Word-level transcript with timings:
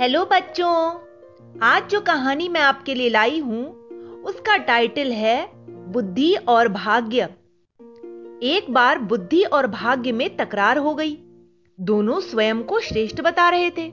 Hello 0.00 0.24
बच्चों। 0.24 0.98
आज 1.62 1.88
जो 1.88 2.00
कहानी 2.00 2.48
मैं 2.48 2.60
आपके 2.60 2.94
लिए 2.94 3.08
लाई 3.08 3.38
हूँ, 3.38 3.88
उसका 4.22 4.56
टाइटल 4.56 5.12
है 5.12 5.50
बुद्धि 5.92 6.34
और 6.34 6.68
भाग्य। 6.68 7.24
एक 8.42 8.66
बार 8.70 8.98
बुद्धि 8.98 9.42
और 9.42 9.66
भाग्य 9.66 10.12
में 10.12 10.36
तकरार 10.36 10.78
हो 10.78 10.94
गई। 10.94 11.16
दोनों 11.80 12.20
स्वयं 12.20 12.62
को 12.62 12.80
श्रेष्ठ 12.80 13.20
बता 13.20 13.48
रहे 13.48 13.70
थे। 13.70 13.90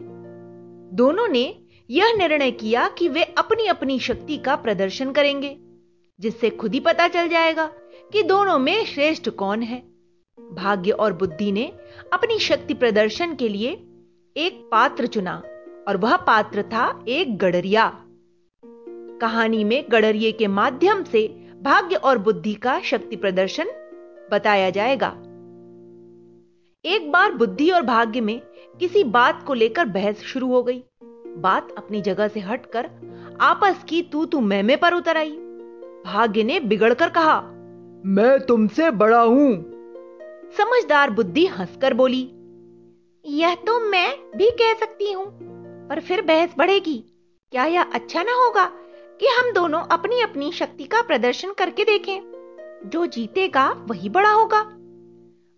दोनों 0.95 1.27
ने 1.27 1.55
यह 1.89 2.13
निर्णय 2.17 2.51
किया 2.51 2.87
कि 2.87 3.07
वे 3.07 3.23
अपनी 3.23 3.67
अपनी 3.67 3.99
शक्ति 3.99 4.37
का 4.37 4.55
प्रदर्शन 4.55 5.11
करेंगे, 5.11 5.57
जिससे 6.19 6.49
खुद 6.49 6.73
ही 6.73 6.79
पता 6.79 7.07
चल 7.07 7.27
जाएगा 7.27 7.65
कि 8.13 8.23
दोनों 8.23 8.59
में 8.59 8.85
श्रेष्ठ 8.85 9.29
कौन 9.29 9.61
है। 9.61 9.79
भाग्य 10.53 10.91
और 10.91 11.13
बुद्धि 11.13 11.51
ने 11.51 11.71
अपनी 12.13 12.39
शक्ति 12.39 12.73
प्रदर्शन 12.73 13.35
के 13.35 13.49
लिए 13.49 13.71
एक 14.37 14.69
पात्र 14.71 15.07
चुना। 15.07 15.43
और 15.87 15.97
वह 15.97 16.15
पात्र 16.17 16.63
था 16.63 16.87
एक 17.07 17.37
गडरिया। 17.37 17.91
कहानी 19.21 19.63
में 19.63 19.83
गडरिये 19.91 20.31
के 20.31 20.47
माध्यम 20.47 21.03
से 21.03 21.27
भाग्य 21.61 21.95
और 21.95 22.17
बुद्धि 22.17 22.53
का 22.53 22.79
शक्ति 22.81 23.15
प्रदर्शन 23.15 23.69
बताया 24.31 24.69
जाएगा। 24.69 25.07
एक 26.85 27.11
बार 27.11 27.33
बुद्धि 27.33 27.69
और 27.69 27.81
भाग्य 27.81 28.21
में 28.21 28.39
किसी 28.79 29.03
बात 29.03 29.43
को 29.43 29.53
लेकर 29.53 29.85
बहस 29.85 30.21
शुरू 30.23 30.47
हो 30.47 30.63
गई। 30.63 30.83
बात 31.37 31.73
अपनी 31.77 32.01
जगह 32.01 32.27
से 32.27 32.39
हटकर 32.39 32.89
आपस 33.41 33.83
की 33.89 34.01
तू 34.01 34.25
तू 34.25 34.39
मैमे 34.41 34.75
पर 34.75 34.93
उतर 34.93 35.17
आई। 35.17 35.31
भाग्य 36.05 36.43
ने 36.43 36.59
बिगड़कर 36.59 37.09
कहा, 37.09 37.39
मैं 38.05 38.39
तुमसे 38.39 38.89
बड़ा 38.91 39.21
हूँ। 39.21 39.49
समझदार 40.57 41.09
बुद्धि 41.09 41.45
हंसकर 41.47 41.93
बोली, 41.93 42.21
यह 43.25 43.55
तो 43.55 43.79
मैं 43.79 44.09
भी 44.37 44.49
कह 44.51 44.73
सकती 44.73 45.11
हूँ। 45.11 45.52
पर 45.93 45.99
फिर 45.99 46.21
बहस 46.21 46.49
बढ़ेगी। 46.57 47.03
क्या 47.51 47.65
यह 47.65 47.81
अच्छा 47.81 48.23
ना 48.23 48.33
होगा 48.33 48.65
कि 49.19 49.27
हम 49.27 49.53
दोनों 49.53 49.81
अपनी 49.81 50.21
अपनी 50.21 50.51
शक्ति 50.51 50.83
का 50.83 51.01
प्रदर्शन 51.01 51.53
करके 51.53 51.83
देखें? 51.83 52.21
जो 52.85 53.05
जीतेगा, 53.05 53.85
वही 53.87 54.09
बड़ा 54.09 54.31
होगा। 54.31 54.63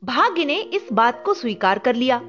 भाग्य 0.04 0.46
ने 0.46 0.62
इस 0.62 0.88
बात 0.94 1.24
को 1.26 1.34
स्वीकार 1.34 1.80
कर 1.80 1.96
लिया। 1.96 2.22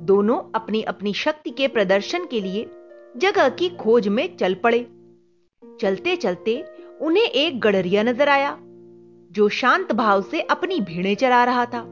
दोनों 0.00 0.38
अपनी 0.54 0.82
अपनी 0.82 1.14
शक्ति 1.14 1.50
के 1.50 1.68
प्रदर्शन 1.68 2.26
के 2.26 2.40
लिए 2.40 2.70
जगह 3.16 3.48
की 3.48 3.68
खोज 3.68 4.08
में 4.08 4.36
चल 4.36 4.54
पड़े। 4.54 4.86
चलते 5.80 6.16
चलते 6.16 6.64
उन्हें 7.00 7.24
एक 7.24 7.60
गडरिया 7.60 8.02
नज़र 8.02 8.28
आया, 8.28 8.58
जो 9.32 9.48
शांत 9.48 9.92
भाव 9.92 10.22
से 10.22 10.40
अपनी 10.40 10.80
भीड़ें 10.80 11.14
चला 11.14 11.44
रहा 11.44 11.66
था। 11.66 11.82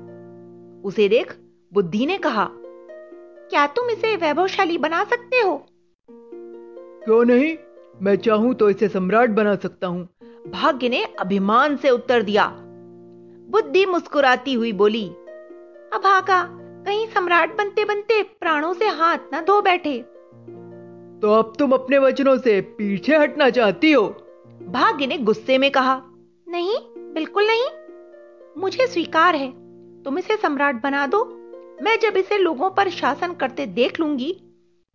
उसे 0.84 1.08
देख 1.08 1.36
बुद्धि 1.72 2.06
ने 2.06 2.18
कहा 2.18 2.50
क्या 3.50 3.66
तुम 3.66 3.90
इसे 3.90 4.16
वैभवशाली 4.16 4.78
बना 4.78 5.04
सकते 5.04 5.36
हो? 5.36 5.66
क्यों 7.04 7.24
नहीं? 7.24 7.56
मैं 8.02 8.16
चाहूँ 8.16 8.54
तो 8.54 8.70
इसे 8.70 8.88
सम्राट 8.88 9.30
बना 9.30 9.54
सकता 9.54 9.86
हूँ। 9.86 10.08
भाग्य 10.48 10.88
ने 10.88 11.04
अभिमान 11.04 11.76
से 11.76 11.90
उत्तर 11.90 12.22
दिया। 12.22 12.46
बुद्धि 13.50 13.86
मुस्कुराती 13.86 14.54
हुई 14.54 14.72
बोली 14.72 15.08
अभागा 15.92 16.42
कहीं 16.86 17.06
सम्राट 17.06 17.56
बनते 17.58 17.84
बनते 17.84 18.22
प्राणों 18.22 18.72
से 18.74 18.88
हाथ 18.88 19.18
न 19.34 19.40
धो 19.40 19.62
बैठे। 19.62 19.98
तो 21.22 21.32
अब 21.32 21.52
तुम 21.58 21.72
अपने 21.72 21.98
वचनों 21.98 22.36
से 22.38 22.60
पीछे 22.60 23.16
हटना 23.16 23.50
चाहती 23.50 23.92
हो? 23.92 24.06
भाग्य 24.62 25.06
ने 25.06 25.18
गुस्से 25.18 25.58
में 25.58 25.70
कहा 25.70 26.00
नहीं 26.48 26.78
बिल्कुल 27.14 27.46
नहीं। 27.46 27.64
मुझे 28.58 28.86
स्वीकार 28.86 29.34
है। 29.34 29.52
तुम 30.02 30.18
इसे 30.18 30.36
सम्राट 30.36 30.82
बना 30.82 31.06
दो 31.06 31.39
मैं 31.82 31.98
जब 31.98 32.16
इसे 32.16 32.38
लोगों 32.38 32.70
पर 32.70 32.88
शासन 32.90 33.32
करते 33.32 33.66
देख 33.66 34.00
लूँगी 34.00 34.32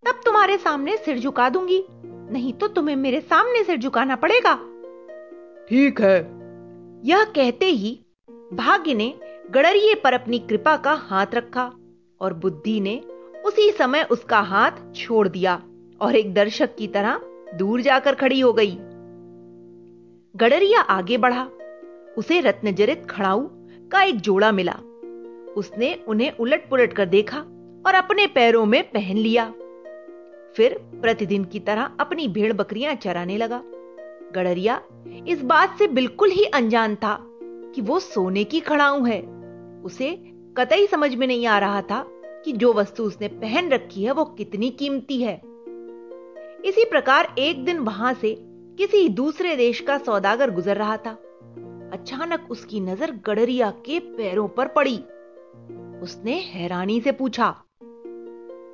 तब 0.04 0.22
तुम्हारे 0.26 0.58
सामने 0.58 0.96
सिर 0.98 1.20
झुका 1.20 1.50
दूँगी। 1.50 1.84
नहीं 2.32 2.54
तो 2.54 2.68
तुम्हें 2.68 2.96
मेरे 2.96 3.22
सामने 3.22 3.64
सिर 3.64 3.78
झुकाना 3.78 4.16
पड़ेगा। 4.16 4.54
ठीक 5.70 6.02
है। 6.02 6.18
यह 7.06 7.24
कहते 7.36 7.66
ही 7.66 8.00
भाग्य 8.54 8.94
ने 8.94 9.14
गडरिये 9.52 9.96
पर 9.96 10.14
अपनी 10.14 10.40
कृपा 10.40 10.76
का 10.78 10.94
हाथ 10.94 11.36
रखा 11.36 11.72
और 12.22 12.34
बुद्धि 12.34 12.80
ने 12.80 12.98
उसी 13.46 13.70
समय 13.72 14.04
उसका 14.12 14.40
हाथ 14.40 14.72
छोड़ 14.96 15.28
दिया 15.28 15.62
और 16.02 16.16
एक 16.16 16.34
दर्शक 16.34 16.76
की 16.76 16.88
तरह 16.88 17.20
दूर 17.56 17.82
जाकर 17.82 18.16
खड़ी 18.16 18.40
हो 18.40 18.54
गई। 18.54 18.78
गडरिया 20.36 20.82
आगे 20.82 21.18
बढ़ा 21.18 21.48
उसे 22.18 22.40
रत्नजरित 22.40 23.06
खड़ाऊ 23.10 23.48
का 23.92 24.04
एक 24.04 24.20
जोड़ा 24.20 24.52
मिला। 24.52 24.80
उसने 25.56 25.94
उन्हें 26.08 26.32
उलट 26.32 26.70
पुलट 26.70 26.94
कर 26.94 27.06
देखा 27.06 27.38
और 27.86 27.96
अपने 27.96 28.28
पैरों 28.28 28.66
में 28.66 28.84
पहन 28.84 29.18
लिया। 29.18 29.54
फिर 30.56 30.78
प्रतिदिन 31.02 31.44
की 31.44 31.60
तरह 31.60 31.90
अपनी 32.00 32.28
भेड़ 32.28 32.54
बकरियाँ 32.54 32.96
चराने 32.96 33.38
लगा। 33.38 33.62
गडरिया 34.36 34.82
इस 35.28 35.42
बात 35.42 35.78
से 35.78 35.88
बिल्कुल 35.88 36.30
ही 36.30 36.46
अनजान 36.46 36.96
था 36.96 37.18
कि 37.76 37.82
वो 37.82 38.00
सोने 38.00 38.44
की 38.44 38.60
खड़ाऊ 38.60 39.04
है। 39.06 39.22
उसे 39.82 40.12
कतई 40.58 40.88
समझ 40.88 41.14
में 41.16 41.28
नहीं 41.28 41.48
आ 41.48 41.58
रहा 41.60 41.82
था 41.82 42.06
कि 42.46 42.52
जो 42.52 42.74
वस्तु 42.74 43.04
उसने 43.04 43.28
पहन 43.28 43.70
रखी 43.70 44.04
है 44.04 44.12
वो 44.12 44.26
कितनी 44.26 44.70
कीमती 44.70 45.22
है। 45.22 45.36
इसी 46.66 46.86
प्रकार 46.86 47.34
एक 47.40 47.64
दिन 47.66 47.80
वहाँ 47.80 48.14
से 48.14 48.36
किसी 48.78 49.08
दूसरे 49.10 49.56
देश 49.56 49.80
का 49.80 49.98
सौदागर 49.98 50.52
गुजर 50.52 50.78
रहा 50.78 50.98
था। 50.98 51.12
अचानक 51.94 52.48
उसकी 52.52 52.80
नज़र 52.80 53.12
गडरिया 53.26 53.70
के 53.86 54.00
पैरों 54.00 54.48
पर 54.48 54.68
पड़ी। 54.68 55.00
उसने 56.04 56.34
हैरानी 56.34 57.02
से 57.02 57.12
पूछा 57.12 57.56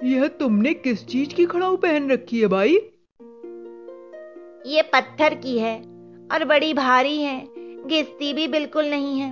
यह 0.03 0.27
तुमने 0.27 0.73
किस 0.73 1.05
चीज़ 1.07 1.33
की 1.35 1.45
खड़ाऊ 1.45 1.75
पहन 1.77 2.11
रखी 2.11 2.41
है 2.41 2.47
भाई? 2.47 2.73
ये 4.65 4.81
पत्थर 4.81 5.33
की 5.33 5.57
है 5.59 5.77
और 6.31 6.45
बड़ी 6.45 6.73
भारी 6.73 7.21
है 7.21 7.39
घिसती 7.87 8.33
भी 8.33 8.47
बिल्कुल 8.47 8.85
नहीं 8.85 9.19
है। 9.19 9.31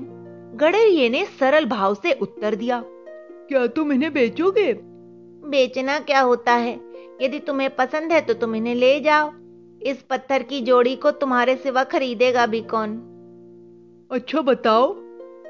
गडरिये 0.58 1.10
ने 1.10 1.26
सरल 1.26 1.66
भाव 1.66 1.96
से 1.96 2.14
उत्तर 2.14 2.56
दिया 2.56 2.84
क्या 2.86 3.68
तुम 3.68 3.92
इन्हें 3.92 4.14
बेचोगे? 4.14 4.74
बेचना 5.50 6.00
क्या 6.00 6.22
होता 6.22 6.54
है? 6.54 6.80
यदि 7.22 7.40
तुम्हें 7.40 7.76
पसंद 7.76 8.12
है 8.12 8.22
तो 8.22 8.34
तुम 8.34 8.56
इन्हें 8.56 8.76
ले 8.76 9.00
जाओ। 9.00 9.32
इस 9.82 10.02
पत्थर 10.10 10.44
की 10.44 10.62
जोड़ी 10.62 10.96
को 10.96 11.12
तुम्हारे 11.12 11.56
सिवा 11.56 11.84
खरीदेगा 11.84 12.46
भी 12.46 12.62
कौन? 12.62 12.98
अच्छा 14.12 14.42
बताओ 14.42 14.94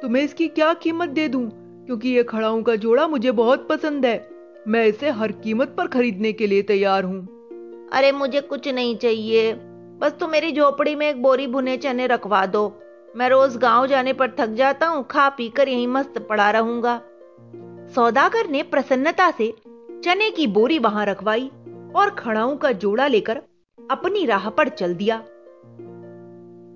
तुम्हें 0.01 0.23
इसकी 0.23 0.47
क्या 0.47 0.73
कीमत 0.73 1.09
दे 1.09 1.27
दूँ? 1.27 1.59
क्योंकि 1.89 2.09
ये 2.09 2.23
खड़ाऊ 2.23 2.61
का 2.63 2.75
जोड़ा 2.75 3.07
मुझे 3.07 3.31
बहुत 3.31 3.67
पसंद 3.67 4.05
है। 4.05 4.29
मैं 4.67 4.85
इसे 4.85 5.09
हर 5.09 5.31
कीमत 5.31 5.73
पर 5.77 5.88
खरीदने 5.88 6.33
के 6.33 6.47
लिए 6.47 6.61
तैयार 6.61 7.03
हूँ। 7.03 7.27
अरे, 7.94 8.11
मुझे 8.11 8.41
कुछ 8.41 8.67
नहीं 8.67 8.97
चाहिए। 8.97 9.53
बस 10.00 10.16
तुम 10.19 10.29
मेरी 10.29 10.51
झोपड़ी 10.51 10.95
में 10.95 11.09
एक 11.09 11.22
बोरी 11.22 11.47
भुने 11.47 11.77
चने 11.77 12.07
रखवा 12.07 12.45
दो। 12.45 12.79
मैं 13.16 13.29
रोज 13.29 13.57
गाँव 13.57 13.88
जाने 13.88 14.13
पर 14.13 14.31
थक 14.31 14.47
जाता 14.47 14.88
हूँ, 14.88 15.07
खा 15.11 15.29
पी 15.29 15.50
कर 15.50 15.69
यही 15.69 15.88
मस्त 15.88 16.25
पड़ा 16.29 16.51
रहूँगा। 16.51 17.01
सौदागर 17.95 18.50
ने 18.50 18.63
प्रसन्नता 18.63 19.31
से 19.31 19.53
चने 20.03 20.31
की 20.31 20.47
बोरी 20.47 20.79
वहाँ 20.79 21.06
रखवाई 21.06 21.51
और 21.95 22.09
खड़ाऊ 22.09 22.57
का 22.57 22.71
जोड़ा 22.71 23.07
लेकर 23.07 23.41
अपनी 23.91 24.25
राह 24.25 24.50
पर 24.50 24.67
चल 24.67 24.94
दिया। 24.94 25.17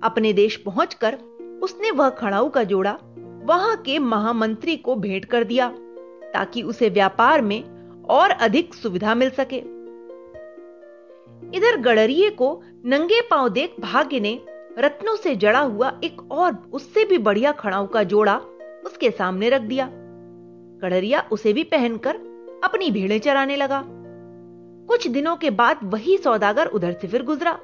अपने 0.02 0.32
देश 0.32 0.56
पहुंचकर 0.56 1.14
उसने 1.62 1.90
वह 1.90 2.08
खड़ाऊ 2.08 2.48
का 2.48 2.64
जोड़ा 2.64 2.98
वहाँ 3.44 3.76
के 3.76 3.98
महामंत्री 3.98 4.76
को 4.76 4.94
भेंट 4.96 5.24
कर 5.24 5.44
दिया, 5.44 5.68
ताकि 6.34 6.62
उसे 6.62 6.88
व्यापार 6.88 7.42
में 7.42 7.62
और 8.04 8.30
अधिक 8.30 8.74
सुविधा 8.74 9.14
मिल 9.14 9.30
सके। 9.30 9.56
इधर 11.56 11.76
गडरिये 11.76 12.30
को 12.30 12.62
नंगे 12.84 13.20
पाँव 13.20 13.48
देख 13.48 13.74
भाग्य 13.80 14.20
ने 14.20 14.40
रत्नों 14.78 15.16
से 15.16 15.36
जड़ा 15.36 15.60
हुआ 15.60 16.00
एक 16.04 16.32
और 16.32 16.70
उससे 16.72 17.04
भी 17.04 17.18
बढ़िया 17.18 17.52
खड़ाऊ 17.52 17.86
का 17.86 18.02
जोड़ा 18.02 18.36
उसके 18.86 19.10
सामने 19.10 19.48
रख 19.48 19.62
दिया। 19.62 19.88
गडरिया 20.82 21.28
उसे 21.32 21.52
भी 21.52 21.64
पहनकर 21.64 22.16
अपनी 22.64 22.90
भेड़ें 22.90 23.18
चराने 23.18 23.56
लगा। 23.56 23.82
कुछ 24.88 25.06
दिनों 25.08 25.36
के 25.36 25.50
बाद 25.50 25.78
वही 25.84 26.16
सौदागर 26.18 26.66
उधर 26.66 26.92
से 26.92 27.08
फिर 27.08 27.22
गुजरा। 27.22 27.58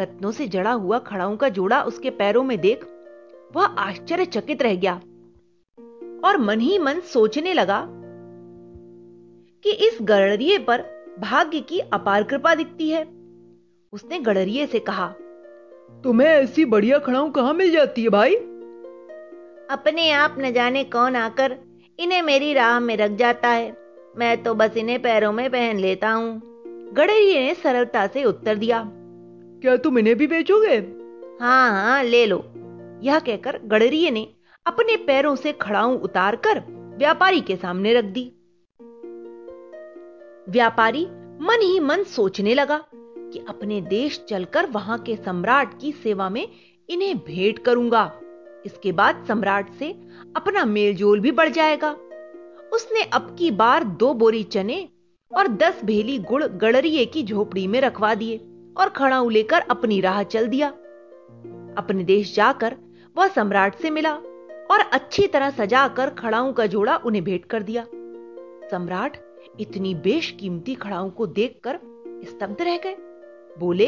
रत्नों 0.00 0.30
से 0.30 0.48
जड़ा 0.48 0.72
हुआ 0.72 0.98
खड़ाऊ 0.98 1.36
का 1.36 1.48
जोड़ा 1.48 1.82
उसके 1.82 2.10
पैरों 2.10 2.42
में 2.44 2.60
देख 2.60 2.84
वह 3.56 3.64
आश्चर्यचकित 3.64 4.62
रह 4.62 4.74
गया 4.74 4.94
और 6.24 6.36
मन 6.38 6.60
ही 6.60 6.78
मन 6.78 7.00
सोचने 7.00 7.52
लगा 7.54 7.84
कि 9.64 9.70
इस 9.70 9.98
गडरिये 10.02 10.58
पर 10.58 10.82
भाग्य 11.20 11.60
की 11.60 11.78
अपार 11.78 12.22
कृपा 12.22 12.54
दिखती 12.54 12.88
है। 12.90 13.02
उसने 13.92 14.18
गडरिये 14.18 14.66
से 14.66 14.78
कहा 14.78 15.06
तुम्हें 16.04 16.28
ऐसी 16.28 16.64
बढ़िया 16.64 16.98
खड़ाऊ 16.98 17.30
कहाँ 17.30 17.52
मिल 17.54 17.70
जाती 17.70 18.02
है 18.02 18.08
भाई? 18.08 18.34
अपने 19.70 20.10
आप 20.10 20.36
न 20.38 20.52
जाने 20.52 20.84
कौन 20.84 21.16
आकर 21.16 21.56
इन्हें 21.98 22.22
मेरी 22.22 22.52
राह 22.52 22.80
में 22.80 22.96
रख 22.96 23.10
जाता 23.10 23.48
है। 23.48 23.76
मैं 24.16 24.42
तो 24.42 24.54
बस 24.54 24.76
इन्हें 24.76 25.02
पैरों 25.02 25.32
में 25.32 25.48
पहन 25.50 25.78
लेता 25.78 26.10
हूँ। 26.10 26.40
गडरिये 26.94 27.40
ने 27.40 27.54
सरलता 27.54 28.06
से 28.06 28.24
उत्तर 28.24 28.56
दिया 28.56 28.82
क्या 29.62 29.76
तुम 29.76 29.98
इन्हें 29.98 30.16
भी 30.16 30.26
बेचोगे? 30.26 30.76
हाँ 31.40 31.70
हाँ 31.72 32.02
ले 32.04 32.26
लो। 32.26 32.44
यह 33.04 33.18
कहकर 33.18 33.58
गडरिये 33.64 34.10
ने 34.10 34.26
अपने 34.66 34.96
पैरों 34.96 35.36
से 35.36 35.52
खड़ाऊ 35.52 35.98
उतारकर 35.98 36.62
व्यापारी 36.98 37.40
के 37.40 37.56
सामने 37.56 37.94
रख 37.94 38.04
दी। 38.04 38.24
व्यापारी 40.48 41.04
मन 41.40 41.62
ही 41.62 41.80
मन 41.80 42.02
सोचने 42.02 42.54
लगा 42.54 42.84
कि 42.94 43.44
अपने 43.48 43.80
देश 43.80 44.24
चलकर 44.28 44.66
वहाँ 44.66 44.98
के 44.98 45.16
सम्राट 45.16 45.80
की 45.80 45.92
सेवा 45.92 46.28
में 46.28 46.48
इन्हें 46.88 47.16
भेंट 47.18 47.58
करूँगा। 47.58 48.12
इसके 48.66 48.92
बाद 48.92 49.24
सम्राट 49.28 49.72
से 49.72 49.90
अपना 50.36 50.64
मेलजोल 50.64 51.20
भी 51.20 51.30
बढ़ 51.32 51.48
जाएगा। 51.48 51.90
उसने 52.72 53.02
अब 53.02 53.36
की 53.38 53.50
बार 53.50 53.84
दो 53.84 54.14
बोरी 54.14 54.42
चने 54.42 54.88
और 55.32 55.48
दस 55.48 55.84
भेली 55.84 56.18
गुड़ 56.18 56.44
गड़रिए 56.44 57.04
की 57.04 57.22
झोपड़ी 57.22 57.66
में 57.66 57.80
रखवा 57.80 58.14
दिए 58.14 58.36
और 58.76 58.88
खड़ाऊ 58.88 59.28
लेकर 59.28 59.60
अपनी 59.60 60.00
राह 60.00 60.22
चल 60.22 60.46
दिया। 60.46 60.68
अपने 61.78 62.04
देश 62.04 62.34
जाकर 62.34 62.76
वह 63.16 63.28
सम्राट 63.28 63.74
से 63.74 63.90
मिला 63.90 64.14
और 64.70 64.80
अच्छी 64.92 65.26
तरह 65.26 65.50
सजा 65.50 65.88
कर 65.88 66.10
खड़ाऊ 66.10 66.52
का 66.52 66.66
जोड़ा 66.66 66.96
उन्हें 66.96 67.24
भेंट 67.24 67.44
कर 67.44 67.62
दिया। 67.62 67.86
सम्राट 68.70 69.16
इतनी 69.60 69.94
बेशकीमती 69.94 70.74
खड़ाऊ 70.74 71.10
को 71.10 71.26
देखकर 71.26 71.78
स्तब्ध 72.24 72.62
रह 72.62 72.76
गए। 72.76 72.94
बोले 73.58 73.86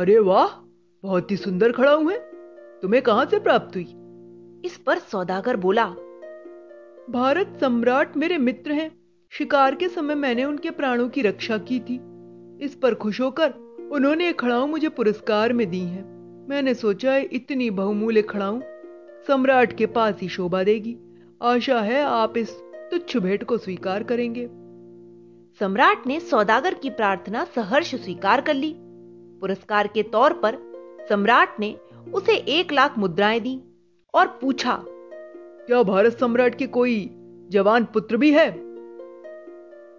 अरे 0.00 0.18
वाह 0.18 0.48
बहुत 1.02 1.30
ही 1.30 1.36
सुंदर 1.36 1.72
खड़ाऊ 1.72 2.08
है। 2.08 2.18
तुम्हें 2.80 3.02
कहाँ 3.02 3.26
से 3.26 3.38
प्राप्त 3.38 3.76
हुई? 3.76 3.84
इस 4.64 4.76
पर 4.86 4.98
सौदागर 4.98 5.56
बोला 5.56 5.86
भारत 7.10 7.58
सम्राट 7.60 8.16
मेरे 8.16 8.38
मित्र 8.38 8.72
हैं। 8.72 8.90
शिकार 9.32 9.74
के 9.74 9.88
समय 9.88 10.14
मैंने 10.14 10.44
उनके 10.44 10.70
प्राणों 10.70 11.08
की 11.08 11.22
रक्षा 11.22 11.58
की 11.58 11.80
थी। 11.80 12.00
इस 12.64 12.74
पर 12.74 12.94
खुश 12.94 13.20
होकर 13.20 13.52
उन्होंने 13.92 14.28
एक 14.28 14.40
खड़ाऊ 14.40 14.66
मुझे 14.66 14.88
पुरस्कार 14.88 15.52
में 15.52 15.70
दी 15.70 15.80
है। 15.80 16.15
मैंने 16.48 16.74
सोचा 16.74 17.12
है 17.12 17.22
इतनी 17.22 17.70
बहुमूल्य 17.70 18.22
खड़ाऊ 18.22 18.60
सम्राट 19.26 19.72
के 19.72 19.86
पास 19.86 20.18
ही 20.22 20.28
शोभा 20.28 20.62
देगी। 20.62 20.96
आशा 21.42 21.80
है 21.80 22.02
आप 22.02 22.36
इस 22.36 22.50
तुच्छ 22.90 23.16
भेंट 23.16 23.44
को 23.44 23.58
स्वीकार 23.58 24.02
करेंगे। 24.02 24.46
सम्राट 25.60 26.06
ने 26.06 26.20
सौदागर 26.20 26.74
की 26.74 26.90
प्रार्थना 26.90 27.44
सहर्ष 27.44 27.94
स्वीकार 27.94 28.40
कर 28.40 28.54
ली। 28.54 28.74
पुरस्कार 29.40 29.86
के 29.86 30.02
तौर 30.02 30.32
पर 30.32 30.58
सम्राट 31.08 31.60
ने 31.60 31.76
उसे 32.14 32.36
एक 32.36 32.72
लाख 32.72 32.98
मुद्राएँ 32.98 33.40
दी 33.40 33.60
और 34.14 34.26
पूछा 34.26 34.84
क्या 34.86 35.82
भारत 35.82 36.12
सम्राट 36.12 36.54
के 36.54 36.66
कोई 36.66 37.10
जवान 37.48 37.84
पुत्र 37.84 38.16
भी 38.16 38.32
है? 38.32 38.50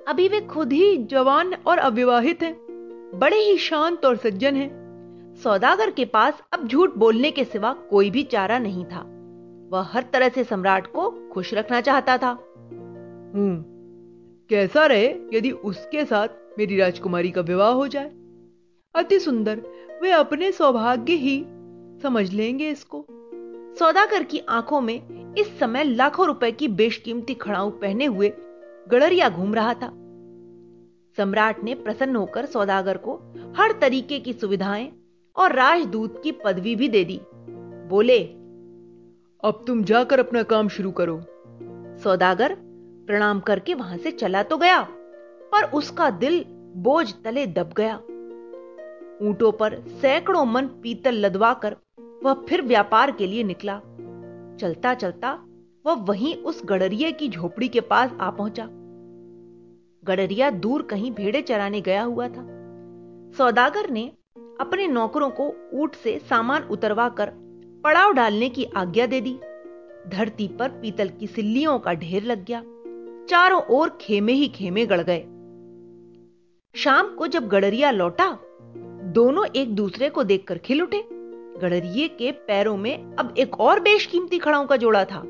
अभी 0.07 0.27
वे 0.27 0.41
खुद 0.41 0.73
ही 0.73 0.97
जवान 0.97 1.53
और 1.53 1.77
अविवाहित 1.77 2.43
हैं 2.43 2.55
बड़े 3.15 3.37
ही 3.37 3.57
शांत 3.57 4.05
और 4.05 4.15
सज्जन 4.15 4.55
हैं। 4.55 4.86
सौदागर 5.43 5.91
के 5.91 6.05
पास 6.05 6.41
अब 6.53 6.67
झूठ 6.67 6.93
बोलने 6.97 7.31
के 7.31 7.43
सिवा 7.43 7.73
कोई 7.73 8.09
भी 8.09 8.23
चारा 8.23 8.59
नहीं 8.59 8.85
था। 8.85 8.99
वह 9.69 9.81
हर 9.81 10.05
तरह 10.13 10.29
से 10.29 10.43
सम्राट 10.43 10.87
को 10.87 11.29
खुश 11.33 11.53
रखना 11.53 11.81
चाहता 11.81 12.17
था। 12.17 12.29
हम्म 13.35 13.63
कैसा 14.49 14.85
रहे 14.85 15.15
यदि 15.33 15.51
उसके 15.51 16.05
साथ 16.05 16.27
मेरी 16.57 16.77
राजकुमारी 16.77 17.31
का 17.31 17.41
विवाह 17.41 17.69
हो 17.69 17.87
जाए? 17.87 18.11
अति 18.95 19.19
सुंदर 19.19 19.61
वे 20.01 20.11
अपने 20.11 20.51
सौभाग्य 20.51 21.13
ही 21.13 21.45
समझ 22.01 22.33
लेंगे 22.33 22.69
इसको। 22.69 23.05
सौदागर 23.79 24.23
की 24.23 24.41
आँखों 24.49 24.81
में 24.81 25.35
इस 25.35 25.59
समय 25.59 25.83
लाखों 25.83 26.27
रुपए 26.27 26.51
की 26.51 26.67
बेशकीमती 26.67 27.33
खड़ाऊ 27.33 27.69
पहने 27.69 28.05
हुए 28.05 28.33
गड़रिया 28.87 29.29
घूम 29.29 29.55
रहा 29.55 29.73
था। 29.73 29.87
सम्राट 31.17 31.63
ने 31.63 31.75
प्रसन्न 31.75 32.15
होकर 32.15 32.45
सौदागर 32.45 32.97
को 32.97 33.15
हर 33.57 33.71
तरीके 33.81 34.19
की 34.19 34.33
सुविधाएँ 34.33 34.91
और 35.37 35.53
राजदूत 35.53 36.21
की 36.23 36.31
पदवी 36.45 36.75
भी 36.75 36.89
दे 36.89 37.03
दी। 37.03 37.19
बोले 37.89 38.19
अब 39.43 39.63
तुम 39.67 39.83
जाकर 39.83 40.19
अपना 40.19 40.43
काम 40.43 40.67
शुरू 40.67 40.91
करो। 40.91 41.19
सौदागर 42.03 42.55
प्रणाम 43.07 43.39
करके 43.39 43.73
वहाँ 43.73 43.97
से 43.97 44.11
चला 44.11 44.43
तो 44.43 44.57
गया 44.57 44.81
पर 45.51 45.69
उसका 45.73 46.09
दिल 46.09 46.43
बोझ 46.77 47.13
तले 47.23 47.45
दब 47.47 47.73
गया। 47.77 47.95
ऊंटों 49.21 49.51
पर 49.51 49.79
सैकड़ों 50.01 50.45
मन 50.45 50.67
पीतल 50.81 51.15
लदवाकर 51.15 51.75
वह 52.23 52.33
फिर 52.49 52.61
व्यापार 52.61 53.11
के 53.11 53.27
लिए 53.27 53.43
निकला। 53.43 53.79
चलता 54.61 54.93
चलता 54.93 55.31
वह 55.85 55.93
वहीं 56.03 56.35
उस 56.43 56.61
गड़रिए 56.65 57.11
की 57.11 57.29
झोपड़ी 57.29 57.67
के 57.67 57.81
पास 57.81 58.11
आ 58.21 58.29
पहुँचा। 58.29 58.67
गड़रिया 60.03 60.49
दूर 60.49 60.81
कहीं 60.81 61.11
भेड़े 61.11 61.41
चराने 61.41 61.81
गया 61.81 62.03
हुआ 62.03 62.27
था। 62.27 62.45
सौदागर 63.37 63.89
ने 63.89 64.11
अपने 64.61 64.87
नौकरों 64.87 65.29
को 65.29 65.53
ऊट 65.73 65.95
से 65.95 66.19
सामान 66.19 66.63
उतरवा 66.63 67.09
कर 67.09 67.31
पड़ाव 67.83 68.13
डालने 68.13 68.49
की 68.49 68.65
आज्ञा 68.75 69.05
दे 69.05 69.21
दी। 69.21 69.39
धरती 70.07 70.47
पर 70.47 70.69
पीतल 70.69 71.09
की 71.09 71.27
सिल्लियों 71.27 71.79
का 71.79 71.93
ढेर 71.93 72.23
लग 72.23 72.45
गया। 72.45 72.63
चारों 73.29 73.61
ओर 73.61 73.97
खेमे 74.01 74.33
ही 74.33 74.47
खेमे 74.47 74.85
गड़ 74.85 75.01
गए। 75.01 75.19
शाम 76.75 77.15
को 77.15 77.27
जब 77.27 77.47
गड़रिया 77.47 77.91
लौटा, 77.91 78.37
दोनों 79.13 79.45
एक 79.55 79.75
दूसरे 79.75 80.09
को 80.09 80.23
देखकर 80.23 80.57
खिल 80.57 80.81
उठे। 80.81 81.03
गड़रिए 81.61 82.07
के 82.07 82.31
पैरों 82.31 82.77
में 82.77 83.15
अब 83.15 83.33
एक 83.37 83.59
और 83.59 83.79
बेशकीमती 83.79 84.37
खड़ाओं 84.37 84.65
का 84.65 84.75
जोड़ा 84.77 85.05
था। 85.05 85.23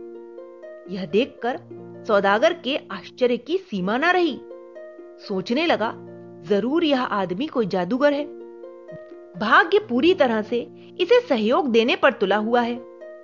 यह 0.89 1.05
देखकर 1.05 1.59
सौदागर 2.07 2.53
के 2.53 2.77
आश्चर्य 2.91 3.37
की 3.37 3.57
सीमा 3.57 3.97
ना 3.97 4.11
रही। 4.11 4.39
सोचने 5.27 5.65
लगा, 5.65 5.93
ज़रूर 6.43 6.83
यह 6.83 7.01
आदमी 7.01 7.47
कोई 7.47 7.65
जादूगर 7.65 8.13
है। 8.13 8.36
भाग्य 9.39 9.79
पूरी 9.79 10.13
तरह 10.13 10.41
से 10.41 10.67
इसे 10.99 11.19
सहयोग 11.19 11.71
देने 11.71 11.95
पर 11.95 12.13
तुला 12.13 12.37
हुआ 12.37 12.61
है 12.61 12.77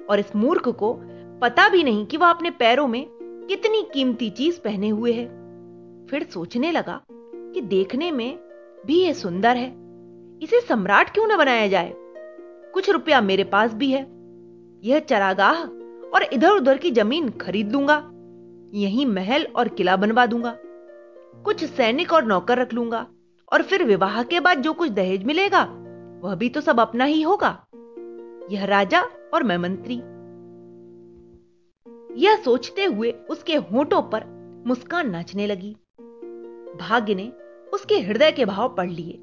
और 0.10 0.19
इस 0.19 0.36
मूर्ख 0.36 0.69
को 0.69 0.94
पता 1.42 1.69
भी 1.69 1.83
नहीं 1.83 2.06
कि 2.06 2.18
वह 2.18 2.30
अपने 2.30 2.50
पैरों 2.50 2.88
में 2.88 3.06
कितनी 3.50 3.88
कीमती 3.94 4.30
चीज़ 4.30 4.60
पहने 4.60 4.89
हुए 4.89 5.12
है। 5.12 5.25
फिर 6.07 6.24
सोचने 6.24 6.71
लगा 6.71 7.01
कि 7.12 7.62
देखने 7.62 8.12
में 8.12 8.39
भी 8.86 9.04
यह 9.04 9.13
सुंदर 9.13 9.57
है। 9.57 9.75
इसे 10.44 10.62
सम्राट 10.62 11.10
क्यों 11.10 11.27
न 11.27 11.38
बनाया 11.38 11.68
जाए? 11.68 11.94
कुछ 12.74 12.89
रुपया 12.89 13.21
मेरे 13.21 13.44
पास 13.44 13.74
भी 13.74 13.92
है। 13.92 14.06
यह 14.83 15.00
चरागाह 15.00 15.63
और 16.10 16.24
इधर 16.33 16.50
उधर 16.50 16.77
की 16.77 16.92
ज़मीन 16.92 17.30
खरीद 17.30 17.71
लूँगा 17.71 18.10
यही 18.74 19.06
महल 19.06 19.48
और 19.56 19.68
किला 19.68 19.95
बनवा 19.95 20.25
दूँगा। 20.25 20.57
कुछ 21.45 21.63
सैनिक 21.63 22.13
और 22.13 22.25
नौकर 22.25 22.57
रख 22.57 22.74
लूँगा 22.74 23.07
और 23.54 23.62
फिर 23.62 23.83
विवाह 23.83 24.24
के 24.24 24.39
बाद 24.39 24.57
जो 24.57 24.74
कुछ 24.74 24.89
दहेज 24.89 25.24
मिलेगा 25.24 25.80
वह 26.24 26.36
भी 26.36 26.50
तो 26.50 26.62
सब 26.62 26.80
अपना 26.80 27.04
ही 27.04 27.22
होगा। 27.22 27.66
यह 28.52 28.66
राजा 28.66 29.02
और 29.34 29.44
मैं 29.44 29.58
मंत्री। 29.58 29.96
यह 32.24 32.36
सोचते 32.36 32.86
हुए 32.86 33.12
उसके 33.30 33.56
होठों 33.56 34.02
पर 34.02 34.25
मुस्कान 34.68 35.10
नाचने 35.10 35.48
लगी। 35.48 35.75
भाग्य 36.80 37.16
ने 37.16 37.31
उसके 37.74 38.00
हृदय 38.00 38.31
के 38.31 38.46
भाव 38.46 38.70
पढ़ 38.70 38.90
लिए 38.90 39.14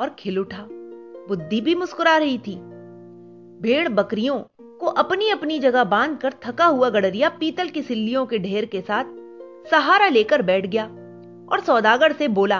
और 0.00 0.16
खिल 0.18 0.38
उठा। 0.38 0.68
बुद्धि 1.28 1.60
भी 1.60 1.74
मुस्कुरा 1.74 2.16
रही 2.16 2.38
थी। 2.38 2.54
भेड़ 3.60 3.88
बकरियों 3.88 4.38
को 4.60 4.86
अपनी 4.86 5.30
अपनी 5.30 5.58
जगह 5.58 5.84
बांधकर 5.84 6.34
थका 6.44 6.66
हुआ 6.66 6.90
गडरिया 6.90 7.28
पीतल 7.28 7.68
की 7.68 7.82
सिल्लियों 7.82 8.26
के 8.26 8.38
ढेर 8.38 8.64
के 8.64 8.80
साथ 8.80 9.04
सहारा 9.70 10.06
लेकर 10.08 10.42
बैठ 10.42 10.66
गया 10.66 10.84
और 11.52 11.60
सौदागर 11.60 12.12
से 12.12 12.28
बोला, 12.28 12.58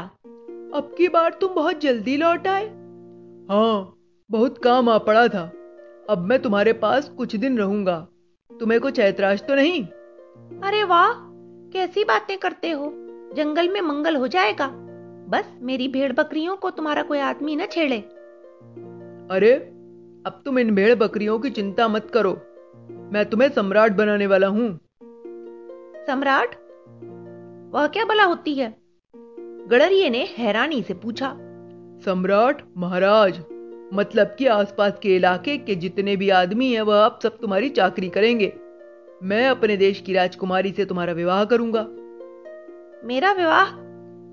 अब 0.75 0.95
की 0.99 1.09
बार 1.09 1.39
तुम 1.41 1.55
बहुत 1.55 1.81
जल्दी 1.81 2.17
लौट 2.17 2.47
आए। 2.47 2.78
हाँ 3.51 3.95
बहुत 4.31 4.59
काम 4.59 4.89
आ 4.89 4.99
पड़ा 4.99 5.29
था। 5.29 5.53
अब 6.11 6.19
मैं 6.19 6.43
तुम्हारे 6.43 6.73
पास 6.73 7.09
कुछ 7.09 7.37
दिन 7.37 7.59
रहूँगा। 7.59 8.09
तुम्हें 8.61 8.81
कुछ 8.81 8.99
ऐतराज 8.99 9.47
तो 9.47 9.55
नहीं? 9.55 9.85
अरे 10.63 10.85
वाह 10.85 11.13
कैसी 11.73 12.05
बातें 12.05 12.39
करते 12.39 12.71
हो? 12.71 12.93
जंगल 13.35 13.69
में 13.69 13.81
मंगल 13.81 14.17
हो 14.17 14.27
जाएगा। 14.27 14.67
बस 15.29 15.59
मेरी 15.63 15.89
भेड़ 15.89 16.13
बकरियों 16.13 16.57
को 16.57 16.71
तुम्हारा 16.71 17.03
कोई 17.03 17.19
आदमी 17.19 17.57
न 17.57 17.67
छेड़े। 17.67 17.99
अरे 19.31 19.55
अब 20.27 20.43
तुम 20.45 20.59
इन 20.59 20.75
भेड़ 20.75 20.95
बकरियों 20.95 21.39
की 21.39 21.51
चिंता 21.51 21.89
मत 21.89 22.11
करो। 22.15 22.33
मैं 23.13 23.27
तुम्हें 23.31 23.49
सम्राट 23.49 23.93
बनाने 23.93 24.27
वाला 24.27 24.47
हूँ। 24.47 24.81
सम्राट? 26.07 26.55
वह 27.75 27.87
क्या 27.87 28.05
भला 28.05 28.25
होती 28.25 28.55
है? 28.55 28.77
गडरिये 29.69 30.11
ने 30.11 30.29
हैरानी 30.39 30.83
से 30.83 30.95
पूछा। 30.95 31.48
सम्राट 32.05 32.63
महाराज 32.77 33.39
मतलब 33.95 34.35
कि 34.39 34.47
आसपास 34.47 34.99
के 35.03 35.17
इलाके 35.17 35.57
के 35.59 35.75
जितने 35.75 36.17
भी 36.17 36.31
आदमी 36.31 36.73
हैं, 36.73 36.81
वह 36.81 37.05
अब 37.05 37.19
सब 37.23 37.39
तुम्हारी 37.39 37.69
चाकरी 37.69 38.09
करेंगे। 38.09 38.53
मैं 39.23 39.49
अपने 39.49 39.77
देश 39.77 40.01
की 40.01 40.13
राजकुमारी 40.13 40.73
से 40.73 40.85
तुम्हारा 40.85 41.13
विवाह 41.13 41.45
करूँगा। 41.45 41.83
मेरा 43.07 43.33
विवाह? 43.33 43.71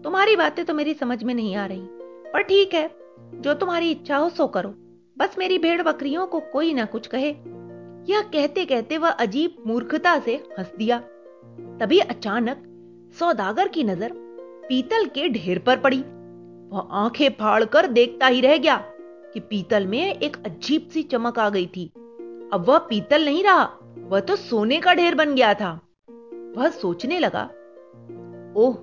तुम्हारी 0.01 0.35
बातें 0.35 0.65
तो 0.65 0.73
मेरी 0.73 0.93
समझ 0.93 1.23
में 1.23 1.33
नहीं 1.33 1.55
आ 1.55 1.65
रही। 1.65 1.81
पर 2.33 2.41
ठीक 2.41 2.73
है, 2.73 2.89
जो 3.35 3.53
तुम्हारी 3.53 3.91
इच्छा 3.91 4.17
हो 4.17 4.29
सो 4.29 4.47
करो। 4.47 4.69
बस 5.17 5.35
मेरी 5.37 5.57
भेड़ 5.57 5.81
बकरियों 5.81 6.27
को 6.27 6.39
कोई 6.39 6.73
ना 6.73 6.85
कुछ 6.85 7.07
कहे। 7.07 7.29
यह 8.13 8.21
कहते 8.21 8.65
कहते 8.65 8.97
वह 8.97 9.09
अजीब 9.09 9.63
मूर्खता 9.67 10.19
से 10.19 10.35
हंस 10.59 10.73
दिया। 10.77 10.99
तभी 11.79 11.99
अचानक 11.99 12.63
सौदागर 13.19 13.67
की 13.67 13.83
नज़र 13.83 14.11
पीतल 14.69 15.05
के 15.05 15.29
ढेर 15.29 15.59
पर 15.59 15.77
पड़ी। 15.77 16.03
वह 16.75 16.87
आँखें 16.91 17.29
फाड़कर 17.29 17.87
देखता 17.87 18.27
ही 18.27 18.41
रह 18.41 18.57
गया 18.57 18.75
कि 19.33 19.39
पीतल 19.39 19.85
में 19.87 20.13
एक 20.13 20.35
अजीब 20.45 20.87
सी 20.93 21.03
चमक 21.03 21.39
आ 21.39 21.49
गई 21.49 21.65
थी। 21.67 21.85
अब 22.53 22.65
वह 22.67 22.77
पीतल 22.79 23.25
नहीं 23.25 23.43
रहा, 23.43 23.63
वह 23.99 24.19
तो 24.19 24.35
सोने 24.35 24.79
का 24.79 24.93
ढेर 24.93 25.15
बन 25.15 25.35
गया 25.35 25.53
था। 25.53 25.71
वह 26.57 26.69
सोचने 26.71 27.19
लगा, 27.19 27.43
ओह, 28.55 28.75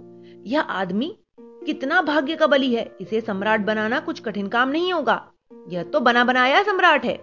यह 0.46 0.60
आदमी 0.60 1.16
कितना 1.38 2.00
भाग्य 2.02 2.36
का 2.36 2.46
बली 2.46 2.74
है, 2.74 2.90
इसे 3.00 3.20
सम्राट 3.20 3.60
बनाना 3.60 4.00
कुछ 4.00 4.20
कठिन 4.20 4.48
काम 4.48 4.68
नहीं 4.68 4.92
होगा। 4.92 5.20
यह 5.68 5.82
तो 5.82 6.00
बना 6.00 6.24
बनाया 6.24 6.62
सम्राट 6.62 7.04
है। 7.04 7.16